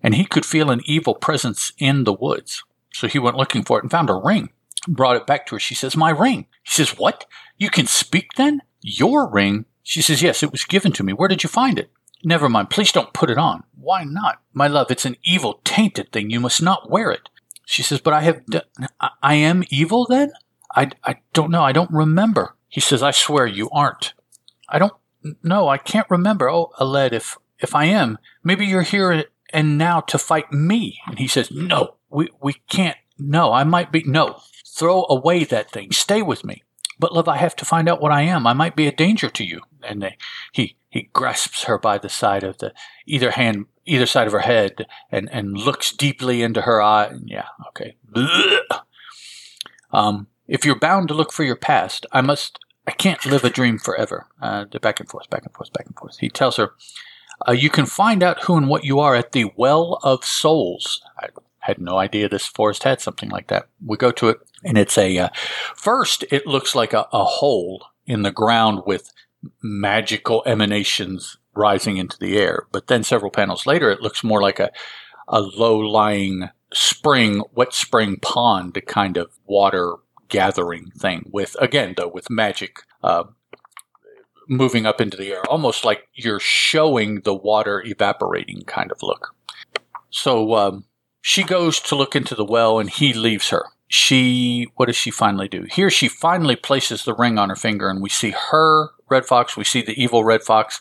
And 0.02 0.16
he 0.16 0.24
could 0.24 0.44
feel 0.44 0.68
an 0.68 0.80
evil 0.84 1.14
presence 1.14 1.72
in 1.78 2.02
the 2.02 2.12
woods. 2.12 2.64
So 2.92 3.08
he 3.08 3.18
went 3.18 3.36
looking 3.36 3.62
for 3.62 3.78
it 3.78 3.84
and 3.84 3.90
found 3.90 4.10
a 4.10 4.14
ring. 4.14 4.50
Brought 4.88 5.16
it 5.16 5.26
back 5.26 5.46
to 5.46 5.54
her. 5.54 5.60
She 5.60 5.74
says, 5.74 5.96
My 5.96 6.10
ring. 6.10 6.46
He 6.62 6.72
says, 6.72 6.98
What? 6.98 7.26
You 7.56 7.70
can 7.70 7.86
speak 7.86 8.34
then? 8.36 8.62
Your 8.80 9.28
ring? 9.28 9.64
She 9.82 10.02
says, 10.02 10.22
Yes, 10.22 10.42
it 10.42 10.52
was 10.52 10.64
given 10.64 10.92
to 10.92 11.02
me. 11.02 11.12
Where 11.12 11.28
did 11.28 11.42
you 11.42 11.48
find 11.48 11.78
it? 11.78 11.90
Never 12.24 12.48
mind. 12.48 12.70
Please 12.70 12.92
don't 12.92 13.12
put 13.12 13.30
it 13.30 13.38
on. 13.38 13.64
Why 13.74 14.04
not? 14.04 14.40
My 14.52 14.68
love, 14.68 14.90
it's 14.90 15.04
an 15.04 15.16
evil, 15.24 15.60
tainted 15.64 16.12
thing. 16.12 16.30
You 16.30 16.40
must 16.40 16.62
not 16.62 16.90
wear 16.90 17.10
it. 17.10 17.28
She 17.66 17.82
says, 17.82 18.00
But 18.00 18.14
I 18.14 18.22
have. 18.22 18.42
I 19.22 19.34
am 19.34 19.64
evil 19.70 20.06
then? 20.06 20.32
I, 20.74 20.90
I 21.04 21.16
don't 21.32 21.50
know. 21.50 21.62
I 21.62 21.72
don't 21.72 21.90
remember. 21.90 22.56
He 22.68 22.80
says, 22.80 23.02
I 23.02 23.10
swear 23.10 23.46
you 23.46 23.68
aren't. 23.70 24.14
I 24.68 24.78
don't. 24.78 24.94
No, 25.42 25.68
I 25.68 25.78
can't 25.78 26.10
remember. 26.10 26.50
Oh, 26.50 26.72
Aled, 26.80 27.12
if, 27.12 27.38
if 27.58 27.74
I 27.74 27.84
am, 27.84 28.18
maybe 28.42 28.66
you're 28.66 28.82
here 28.82 29.26
and 29.52 29.78
now 29.78 30.00
to 30.00 30.18
fight 30.18 30.52
me. 30.52 30.98
And 31.06 31.18
he 31.18 31.28
says, 31.28 31.50
No, 31.50 31.96
we, 32.12 32.28
we 32.40 32.54
can't. 32.68 32.96
No, 33.18 33.52
I 33.52 33.64
might 33.64 33.92
be. 33.92 34.02
No, 34.04 34.40
throw 34.66 35.06
away 35.08 35.44
that 35.44 35.70
thing. 35.70 35.92
Stay 35.92 36.22
with 36.22 36.44
me. 36.44 36.62
But 36.98 37.12
love, 37.12 37.28
I 37.28 37.36
have 37.38 37.56
to 37.56 37.64
find 37.64 37.88
out 37.88 38.00
what 38.00 38.12
I 38.12 38.22
am. 38.22 38.46
I 38.46 38.52
might 38.52 38.76
be 38.76 38.86
a 38.86 38.92
danger 38.92 39.28
to 39.30 39.44
you. 39.44 39.60
And 39.82 40.02
they, 40.02 40.16
he 40.52 40.76
he 40.88 41.08
grasps 41.12 41.64
her 41.64 41.78
by 41.78 41.98
the 41.98 42.08
side 42.08 42.44
of 42.44 42.58
the 42.58 42.72
either 43.06 43.32
hand, 43.32 43.66
either 43.86 44.06
side 44.06 44.26
of 44.26 44.32
her 44.32 44.40
head, 44.40 44.86
and 45.10 45.28
and 45.32 45.56
looks 45.58 45.90
deeply 45.92 46.42
into 46.42 46.62
her 46.62 46.80
eye. 46.82 47.12
Yeah, 47.24 47.46
okay. 47.68 47.96
Um, 49.90 50.28
If 50.46 50.64
you're 50.64 50.78
bound 50.78 51.08
to 51.08 51.14
look 51.14 51.32
for 51.32 51.44
your 51.44 51.56
past, 51.56 52.06
I 52.12 52.20
must. 52.20 52.58
I 52.86 52.90
can't 52.90 53.24
live 53.24 53.44
a 53.44 53.50
dream 53.50 53.78
forever. 53.78 54.26
Uh, 54.40 54.64
back 54.80 54.98
and 55.00 55.08
forth, 55.08 55.30
back 55.30 55.44
and 55.44 55.54
forth, 55.54 55.72
back 55.72 55.86
and 55.86 55.96
forth. 55.96 56.18
He 56.18 56.28
tells 56.28 56.56
her, 56.56 56.72
uh, 57.48 57.52
"You 57.52 57.70
can 57.70 57.86
find 57.86 58.22
out 58.22 58.44
who 58.44 58.56
and 58.56 58.68
what 58.68 58.84
you 58.84 58.98
are 59.00 59.14
at 59.14 59.32
the 59.32 59.52
Well 59.56 59.98
of 60.02 60.24
Souls." 60.24 61.00
Had 61.62 61.78
no 61.78 61.98
idea 61.98 62.28
this 62.28 62.46
forest 62.46 62.82
had 62.84 63.00
something 63.00 63.30
like 63.30 63.48
that. 63.48 63.68
We 63.84 63.96
go 63.96 64.10
to 64.12 64.28
it, 64.28 64.38
and 64.64 64.76
it's 64.76 64.98
a. 64.98 65.16
Uh, 65.18 65.28
first, 65.74 66.24
it 66.30 66.46
looks 66.46 66.74
like 66.74 66.92
a, 66.92 67.06
a 67.12 67.24
hole 67.24 67.84
in 68.06 68.22
the 68.22 68.32
ground 68.32 68.82
with 68.86 69.12
magical 69.62 70.42
emanations 70.46 71.38
rising 71.54 71.96
into 71.98 72.18
the 72.18 72.36
air. 72.38 72.66
But 72.72 72.86
then 72.86 73.04
several 73.04 73.30
panels 73.30 73.66
later, 73.66 73.90
it 73.90 74.00
looks 74.00 74.24
more 74.24 74.42
like 74.42 74.58
a, 74.58 74.70
a 75.28 75.40
low 75.40 75.78
lying 75.78 76.48
spring, 76.72 77.42
wet 77.54 77.74
spring 77.74 78.16
pond 78.16 78.80
kind 78.86 79.16
of 79.16 79.30
water 79.46 79.96
gathering 80.28 80.90
thing 80.98 81.28
with, 81.32 81.56
again, 81.60 81.94
though, 81.96 82.08
with 82.08 82.30
magic, 82.30 82.78
uh, 83.02 83.24
moving 84.48 84.86
up 84.86 85.00
into 85.00 85.16
the 85.16 85.30
air, 85.30 85.44
almost 85.48 85.84
like 85.84 86.08
you're 86.14 86.40
showing 86.40 87.20
the 87.20 87.34
water 87.34 87.82
evaporating 87.86 88.62
kind 88.66 88.90
of 88.90 89.02
look. 89.02 89.34
So, 90.10 90.54
um, 90.54 90.84
she 91.22 91.44
goes 91.44 91.80
to 91.80 91.94
look 91.94 92.14
into 92.14 92.34
the 92.34 92.44
well 92.44 92.78
and 92.78 92.90
he 92.90 93.14
leaves 93.14 93.48
her. 93.50 93.66
She, 93.88 94.66
what 94.74 94.86
does 94.86 94.96
she 94.96 95.10
finally 95.10 95.48
do? 95.48 95.66
Here 95.70 95.88
she 95.88 96.08
finally 96.08 96.56
places 96.56 97.04
the 97.04 97.14
ring 97.14 97.38
on 97.38 97.48
her 97.48 97.56
finger 97.56 97.88
and 97.88 98.02
we 98.02 98.08
see 98.08 98.34
her, 98.50 98.90
Red 99.08 99.24
Fox, 99.24 99.56
we 99.56 99.64
see 99.64 99.82
the 99.82 100.00
evil 100.02 100.24
Red 100.24 100.42
Fox, 100.42 100.80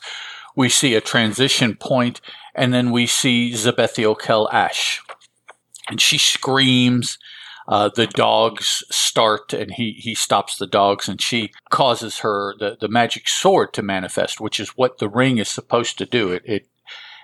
we 0.55 0.67
see 0.67 0.95
a 0.95 1.01
transition 1.01 1.75
point, 1.75 2.21
and 2.55 2.73
then 2.73 2.91
we 2.91 3.05
see 3.05 3.51
Zebethiel 3.53 4.19
Kell 4.19 4.49
Ash. 4.51 5.01
And 5.89 6.01
she 6.01 6.17
screams. 6.17 7.17
Uh, 7.67 7.89
the 7.95 8.07
dogs 8.07 8.83
start, 8.89 9.53
and 9.53 9.71
he, 9.71 9.93
he 9.97 10.15
stops 10.15 10.57
the 10.57 10.67
dogs, 10.67 11.07
and 11.07 11.21
she 11.21 11.51
causes 11.69 12.19
her 12.19 12.55
the, 12.59 12.75
the 12.81 12.89
magic 12.89 13.29
sword 13.29 13.71
to 13.73 13.81
manifest, 13.81 14.41
which 14.41 14.59
is 14.59 14.69
what 14.69 14.97
the 14.97 15.07
ring 15.07 15.37
is 15.37 15.47
supposed 15.47 15.97
to 15.97 16.05
do. 16.05 16.31
It, 16.31 16.41
it 16.45 16.67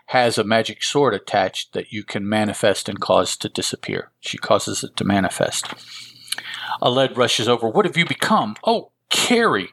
has 0.07 0.37
a 0.37 0.43
magic 0.43 0.83
sword 0.83 1.13
attached 1.13 1.73
that 1.73 1.91
you 1.91 2.03
can 2.03 2.27
manifest 2.27 2.87
and 2.87 2.99
cause 2.99 3.35
to 3.37 3.49
disappear. 3.49 4.11
She 4.19 4.37
causes 4.37 4.83
it 4.83 4.95
to 4.97 5.03
manifest. 5.03 5.67
Aled 6.81 7.17
rushes 7.17 7.47
over. 7.49 7.67
What 7.67 7.85
have 7.85 7.97
you 7.97 8.05
become? 8.05 8.55
Oh, 8.63 8.91
Carrie. 9.09 9.69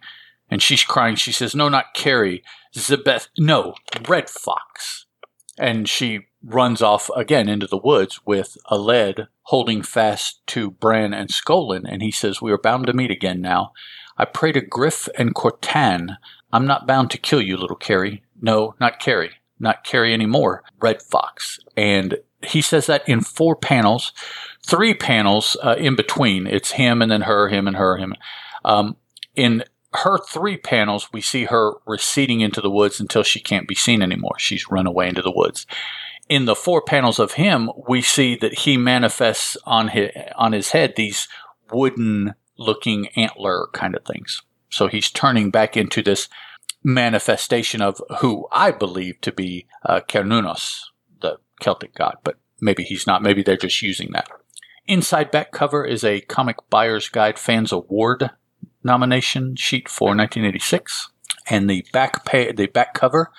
And 0.50 0.60
she's 0.62 0.84
crying. 0.84 1.16
She 1.16 1.32
says, 1.32 1.54
No, 1.54 1.68
not 1.68 1.94
Carrie. 1.94 2.42
Zebeth, 2.74 3.28
no, 3.38 3.74
Red 4.08 4.28
Fox. 4.28 5.06
And 5.58 5.88
she 5.88 6.26
runs 6.42 6.82
off 6.82 7.10
again 7.16 7.48
into 7.48 7.68
the 7.68 7.78
woods 7.78 8.20
with 8.26 8.56
Aled 8.70 9.28
holding 9.42 9.82
fast 9.82 10.44
to 10.48 10.72
Bran 10.72 11.14
and 11.14 11.30
Skolin. 11.30 11.84
And 11.88 12.02
he 12.02 12.10
says, 12.10 12.42
We 12.42 12.50
are 12.50 12.58
bound 12.58 12.86
to 12.86 12.92
meet 12.92 13.12
again 13.12 13.40
now. 13.40 13.72
I 14.16 14.24
pray 14.24 14.50
to 14.52 14.60
Griff 14.60 15.08
and 15.16 15.34
Cortan. 15.34 16.16
I'm 16.52 16.66
not 16.66 16.86
bound 16.86 17.10
to 17.12 17.18
kill 17.18 17.40
you, 17.40 17.56
little 17.56 17.76
Carrie. 17.76 18.22
No, 18.40 18.74
not 18.80 18.98
Carrie. 18.98 19.32
Not 19.64 19.82
Carrie 19.82 20.14
anymore. 20.14 20.62
Red 20.80 21.02
Fox. 21.02 21.58
And 21.76 22.18
he 22.42 22.60
says 22.60 22.86
that 22.86 23.08
in 23.08 23.22
four 23.22 23.56
panels, 23.56 24.12
three 24.64 24.94
panels 24.94 25.56
uh, 25.62 25.76
in 25.78 25.96
between. 25.96 26.46
It's 26.46 26.72
him 26.72 27.02
and 27.02 27.10
then 27.10 27.22
her, 27.22 27.48
him 27.48 27.66
and 27.66 27.76
her, 27.76 27.96
him. 27.96 28.14
Um, 28.64 28.96
in 29.34 29.64
her 29.94 30.18
three 30.18 30.56
panels, 30.56 31.12
we 31.12 31.20
see 31.20 31.44
her 31.44 31.72
receding 31.86 32.40
into 32.40 32.60
the 32.60 32.70
woods 32.70 33.00
until 33.00 33.22
she 33.22 33.40
can't 33.40 33.66
be 33.66 33.74
seen 33.74 34.02
anymore. 34.02 34.38
She's 34.38 34.70
run 34.70 34.86
away 34.86 35.08
into 35.08 35.22
the 35.22 35.32
woods. 35.34 35.66
In 36.28 36.44
the 36.44 36.54
four 36.54 36.82
panels 36.82 37.18
of 37.18 37.32
him, 37.32 37.70
we 37.88 38.02
see 38.02 38.36
that 38.36 38.60
he 38.60 38.76
manifests 38.76 39.56
on 39.64 39.88
his, 39.88 40.10
on 40.36 40.52
his 40.52 40.70
head 40.70 40.94
these 40.96 41.28
wooden 41.72 42.34
looking 42.58 43.08
antler 43.16 43.68
kind 43.72 43.96
of 43.96 44.04
things. 44.04 44.42
So 44.68 44.88
he's 44.88 45.10
turning 45.10 45.50
back 45.50 45.76
into 45.76 46.02
this 46.02 46.28
manifestation 46.82 47.80
of 47.80 48.00
who 48.20 48.46
I 48.52 48.70
believe 48.70 49.20
to 49.22 49.32
be 49.32 49.66
uh, 49.84 50.00
Cernunnos, 50.06 50.80
the 51.20 51.38
Celtic 51.60 51.94
god, 51.94 52.16
but 52.22 52.36
maybe 52.60 52.84
he's 52.84 53.06
not. 53.06 53.22
Maybe 53.22 53.42
they're 53.42 53.56
just 53.56 53.82
using 53.82 54.10
that. 54.12 54.28
Inside 54.86 55.30
back 55.30 55.50
cover 55.50 55.84
is 55.84 56.04
a 56.04 56.20
Comic 56.22 56.56
Buyer's 56.68 57.08
Guide 57.08 57.38
Fans 57.38 57.72
Award 57.72 58.30
nomination 58.82 59.56
sheet 59.56 59.88
for 59.88 60.08
1986, 60.08 61.10
and 61.48 61.68
the 61.68 61.86
back 61.92 62.24
pay, 62.26 62.52
the 62.52 62.66
back 62.66 62.92
cover 62.92 63.32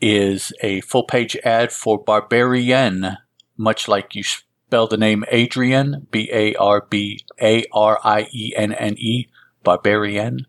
is 0.00 0.52
a 0.62 0.80
full 0.80 1.04
page 1.04 1.36
ad 1.44 1.72
for 1.72 2.02
Barbarienne, 2.02 3.18
much 3.58 3.88
like 3.88 4.14
you 4.14 4.22
spell 4.22 4.86
the 4.86 4.96
name 4.96 5.24
Adrian, 5.30 6.06
B 6.10 6.30
A 6.32 6.54
R 6.54 6.86
B 6.88 7.20
A 7.40 7.64
R 7.72 7.98
I 8.02 8.26
E 8.32 8.54
N 8.56 8.72
N 8.72 8.94
E, 8.98 9.28
Barbarienne, 9.62 10.46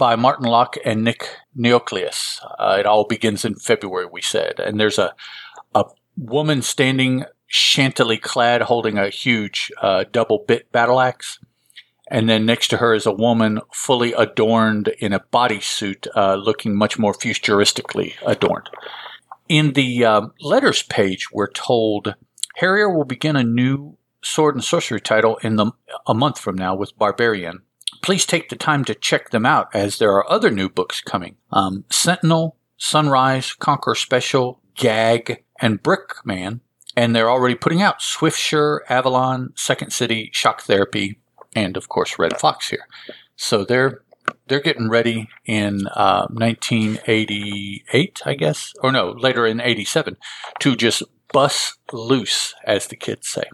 by 0.00 0.16
Martin 0.16 0.46
Lock 0.46 0.76
and 0.84 1.04
Nick 1.04 1.28
Neocleous. 1.56 2.40
Uh, 2.58 2.78
it 2.80 2.86
all 2.86 3.06
begins 3.06 3.44
in 3.44 3.54
February, 3.54 4.06
we 4.10 4.22
said, 4.22 4.58
and 4.58 4.80
there's 4.80 4.98
a 4.98 5.14
a 5.72 5.84
woman 6.16 6.62
standing 6.62 7.24
shantily 7.46 8.18
clad, 8.18 8.62
holding 8.62 8.98
a 8.98 9.08
huge 9.08 9.70
uh, 9.80 10.04
double 10.10 10.44
bit 10.48 10.72
battle 10.72 10.98
axe 10.98 11.38
and 12.10 12.28
then 12.28 12.44
next 12.44 12.68
to 12.68 12.78
her 12.78 12.92
is 12.92 13.06
a 13.06 13.12
woman 13.12 13.60
fully 13.72 14.12
adorned 14.12 14.88
in 14.98 15.12
a 15.12 15.20
bodysuit, 15.20 16.08
uh, 16.16 16.34
looking 16.34 16.76
much 16.76 16.98
more 16.98 17.14
futuristically 17.14 18.14
adorned. 18.26 18.68
In 19.48 19.74
the 19.74 20.04
uh, 20.04 20.22
letters 20.40 20.82
page, 20.82 21.28
we're 21.32 21.50
told 21.50 22.16
Harrier 22.56 22.90
will 22.90 23.04
begin 23.04 23.36
a 23.36 23.44
new 23.44 23.96
sword 24.22 24.56
and 24.56 24.64
sorcery 24.64 25.00
title 25.00 25.38
in 25.38 25.56
the, 25.56 25.70
a 26.06 26.12
month 26.12 26.38
from 26.38 26.56
now 26.56 26.74
with 26.74 26.98
Barbarienne. 26.98 27.62
Please 28.02 28.24
take 28.24 28.48
the 28.48 28.56
time 28.56 28.84
to 28.84 28.94
check 28.94 29.30
them 29.30 29.44
out 29.44 29.68
as 29.74 29.98
there 29.98 30.12
are 30.12 30.30
other 30.30 30.50
new 30.50 30.68
books 30.68 31.00
coming. 31.00 31.36
Um, 31.52 31.84
Sentinel, 31.90 32.56
Sunrise, 32.76 33.52
Conqueror 33.52 33.94
Special, 33.94 34.60
Gag, 34.74 35.44
and 35.60 35.82
Brickman. 35.82 36.60
And 36.96 37.14
they're 37.14 37.30
already 37.30 37.54
putting 37.54 37.82
out 37.82 38.00
Swiftsure, 38.00 38.80
Avalon, 38.88 39.52
Second 39.54 39.92
City, 39.92 40.30
Shock 40.32 40.62
Therapy, 40.62 41.18
and 41.54 41.76
of 41.76 41.88
course 41.88 42.18
Red 42.18 42.38
Fox 42.38 42.68
here. 42.68 42.86
So 43.36 43.64
they're 43.64 44.02
they're 44.46 44.60
getting 44.60 44.88
ready 44.88 45.28
in 45.44 45.86
uh, 45.88 46.26
1988, 46.30 48.22
I 48.24 48.34
guess, 48.34 48.72
or 48.82 48.92
no, 48.92 49.10
later 49.10 49.46
in 49.46 49.60
87, 49.60 50.16
to 50.60 50.76
just 50.76 51.02
bust 51.32 51.78
loose, 51.92 52.54
as 52.64 52.86
the 52.86 52.96
kids 52.96 53.28
say. 53.28 53.44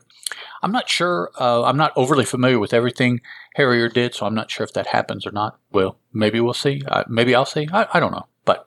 I'm 0.62 0.72
not 0.72 0.88
sure. 0.88 1.30
Uh, 1.38 1.64
I'm 1.64 1.76
not 1.76 1.92
overly 1.96 2.24
familiar 2.24 2.58
with 2.58 2.74
everything 2.74 3.20
Harrier 3.56 3.88
did, 3.88 4.14
so 4.14 4.26
I'm 4.26 4.34
not 4.34 4.50
sure 4.50 4.64
if 4.64 4.74
that 4.74 4.88
happens 4.88 5.26
or 5.26 5.32
not. 5.32 5.58
Well, 5.72 5.96
maybe 6.12 6.40
we'll 6.40 6.52
see. 6.52 6.82
Uh, 6.86 7.04
maybe 7.08 7.34
I'll 7.34 7.46
see. 7.46 7.66
I, 7.72 7.86
I 7.94 8.00
don't 8.00 8.12
know. 8.12 8.26
But 8.44 8.66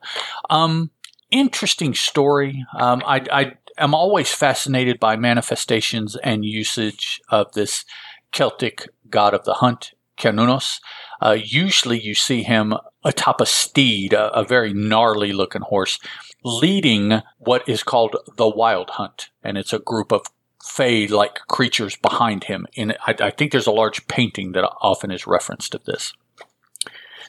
um, 0.49 0.89
interesting 1.29 1.93
story. 1.93 2.65
Um, 2.75 3.03
I, 3.05 3.23
I 3.31 3.53
am 3.77 3.93
always 3.93 4.33
fascinated 4.33 4.99
by 4.99 5.15
manifestations 5.15 6.15
and 6.23 6.43
usage 6.43 7.21
of 7.29 7.51
this 7.51 7.85
Celtic 8.31 8.89
god 9.11 9.35
of 9.35 9.43
the 9.43 9.55
hunt, 9.55 9.93
Cernunnos. 10.17 10.79
Uh, 11.21 11.37
usually 11.39 11.99
you 11.99 12.15
see 12.15 12.41
him 12.41 12.73
atop 13.03 13.41
a 13.41 13.45
steed, 13.45 14.13
a, 14.13 14.31
a 14.31 14.43
very 14.43 14.73
gnarly 14.73 15.33
looking 15.33 15.61
horse, 15.61 15.99
leading 16.43 17.21
what 17.37 17.67
is 17.69 17.83
called 17.83 18.15
the 18.37 18.49
Wild 18.49 18.89
Hunt. 18.91 19.29
And 19.43 19.55
it's 19.55 19.71
a 19.71 19.77
group 19.79 20.11
of 20.11 20.25
fey 20.63 21.07
like 21.07 21.35
creatures 21.47 21.95
behind 21.95 22.45
him. 22.45 22.67
In 22.73 22.93
I, 23.05 23.15
I 23.19 23.29
think 23.31 23.51
there's 23.51 23.67
a 23.67 23.71
large 23.71 24.07
painting 24.07 24.53
that 24.53 24.69
often 24.81 25.11
is 25.11 25.27
referenced 25.27 25.75
of 25.75 25.85
this. 25.85 26.13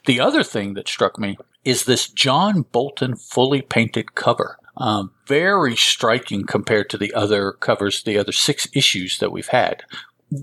The 0.07 0.21
other 0.21 0.43
thing 0.43 0.75
that 0.75 0.89
struck 0.89 1.19
me 1.19 1.37
is 1.65 1.85
this 1.85 2.09
John 2.09 2.63
Bolton 2.73 3.17
fully 3.17 3.63
painted 3.63 4.15
cover. 4.15 4.57
Um, 4.77 5.13
very 5.27 5.77
striking 5.77 6.47
compared 6.47 6.89
to 6.91 6.97
the 6.97 7.13
other 7.13 7.53
covers, 7.53 8.03
the 8.03 8.17
other 8.17 8.33
six 8.33 8.67
issues 8.73 9.19
that 9.19 9.31
we've 9.31 9.49
had 9.49 9.83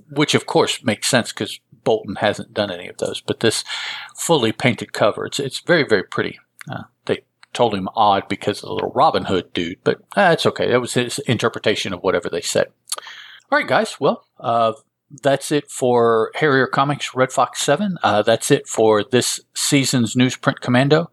which 0.10 0.36
of 0.36 0.46
course 0.46 0.84
makes 0.84 1.08
sense 1.08 1.32
because 1.32 1.60
Bolton 1.84 2.16
hasn't 2.16 2.54
done 2.54 2.72
any 2.72 2.88
of 2.88 2.98
those. 2.98 3.22
But 3.22 3.40
this 3.40 3.64
fully 4.16 4.52
painted 4.52 4.94
cover, 4.94 5.26
it's 5.26 5.40
it's 5.40 5.60
very 5.60 5.84
very 5.84 6.04
pretty. 6.04 6.40
Uh, 6.70 6.84
they 7.06 7.24
told 7.54 7.74
him 7.74 7.90
odd 7.96 8.28
because 8.28 8.62
of 8.62 8.68
the 8.68 8.74
little 8.74 8.92
Robin 8.92 9.26
Hood 9.26 9.54
dude, 9.54 9.80
but 9.84 10.00
uh, 10.16 10.32
it's 10.34 10.46
okay. 10.46 10.70
That 10.70 10.82
was 10.82 10.94
his 10.94 11.20
interpretation 11.20 11.94
of 11.94 12.02
whatever 12.02 12.30
they 12.30 12.42
said. 12.42 12.68
All 13.50 13.58
right, 13.58 13.68
guys. 13.68 13.98
Well, 13.98 14.26
uh, 14.40 14.74
that's 15.24 15.54
it 15.54 15.72
for 15.72 16.32
Harrier 16.36 16.68
Comics 16.68 17.16
Red 17.16 17.32
Fox 17.32 17.62
7. 17.62 17.98
Uh, 18.04 18.22
that's 18.22 18.52
it 18.52 18.68
for 18.68 19.06
this 19.06 19.40
season's 19.56 20.16
Newsprint 20.16 20.60
Commando. 20.60 21.10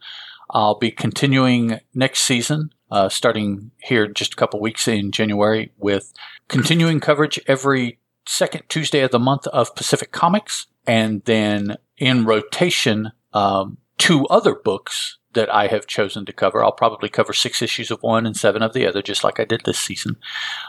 I'll 0.50 0.76
be 0.76 0.91
continuing 0.91 1.79
next 1.95 2.23
season, 2.23 2.71
uh, 2.91 3.09
starting 3.09 3.71
here 3.83 4.09
just 4.09 4.33
a 4.33 4.37
couple 4.37 4.61
weeks 4.61 4.88
in 4.88 5.12
January, 5.12 5.71
with 5.79 6.12
continuing 6.49 6.99
coverage 6.99 7.38
every 7.47 8.00
second 8.26 8.64
Tuesday 8.69 9.00
of 9.00 9.12
the 9.12 9.21
month 9.21 9.47
of 9.49 9.75
Pacific 9.76 10.11
Comics, 10.11 10.67
and 10.88 11.23
then 11.26 11.76
in 11.99 12.25
rotation, 12.25 13.12
um, 13.33 13.79
two 13.97 14.26
other 14.26 14.57
books 14.57 15.19
that 15.35 15.53
I 15.55 15.69
have 15.69 15.87
chosen 15.87 16.25
to 16.26 16.33
cover. 16.33 16.64
I'll 16.64 16.73
probably 16.73 17.09
cover 17.09 17.33
six 17.33 17.62
issues 17.62 17.91
of 17.93 18.03
one 18.03 18.26
and 18.26 18.37
seven 18.37 18.62
of 18.62 18.73
the 18.73 18.87
other, 18.87 19.03
just 19.03 19.23
like 19.23 19.38
I 19.38 19.45
did 19.45 19.62
this 19.64 19.79
season. 19.79 20.17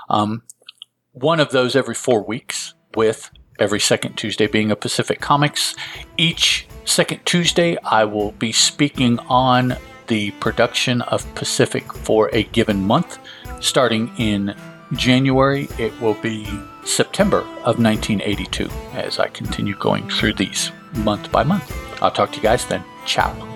Um, 0.09 0.43
one 1.15 1.39
of 1.39 1.51
those 1.51 1.75
every 1.75 1.95
four 1.95 2.21
weeks 2.21 2.73
with 2.93 3.31
every 3.57 3.79
second 3.79 4.15
Tuesday 4.15 4.47
being 4.47 4.69
a 4.69 4.75
Pacific 4.75 5.21
Comics. 5.21 5.73
Each 6.17 6.67
second 6.83 7.25
Tuesday, 7.25 7.77
I 7.83 8.03
will 8.03 8.33
be 8.33 8.51
speaking 8.51 9.17
on 9.19 9.77
the 10.07 10.31
production 10.31 11.01
of 11.03 11.33
Pacific 11.33 11.91
for 11.91 12.29
a 12.33 12.43
given 12.43 12.85
month. 12.85 13.17
Starting 13.61 14.11
in 14.17 14.55
January, 14.93 15.67
it 15.79 15.99
will 16.01 16.13
be 16.15 16.45
September 16.83 17.39
of 17.63 17.79
1982 17.79 18.69
as 18.93 19.17
I 19.17 19.27
continue 19.27 19.75
going 19.77 20.07
through 20.09 20.33
these 20.33 20.71
month 20.97 21.31
by 21.31 21.43
month. 21.43 21.73
I'll 22.03 22.11
talk 22.11 22.31
to 22.31 22.37
you 22.37 22.43
guys 22.43 22.65
then. 22.65 22.83
Ciao. 23.05 23.54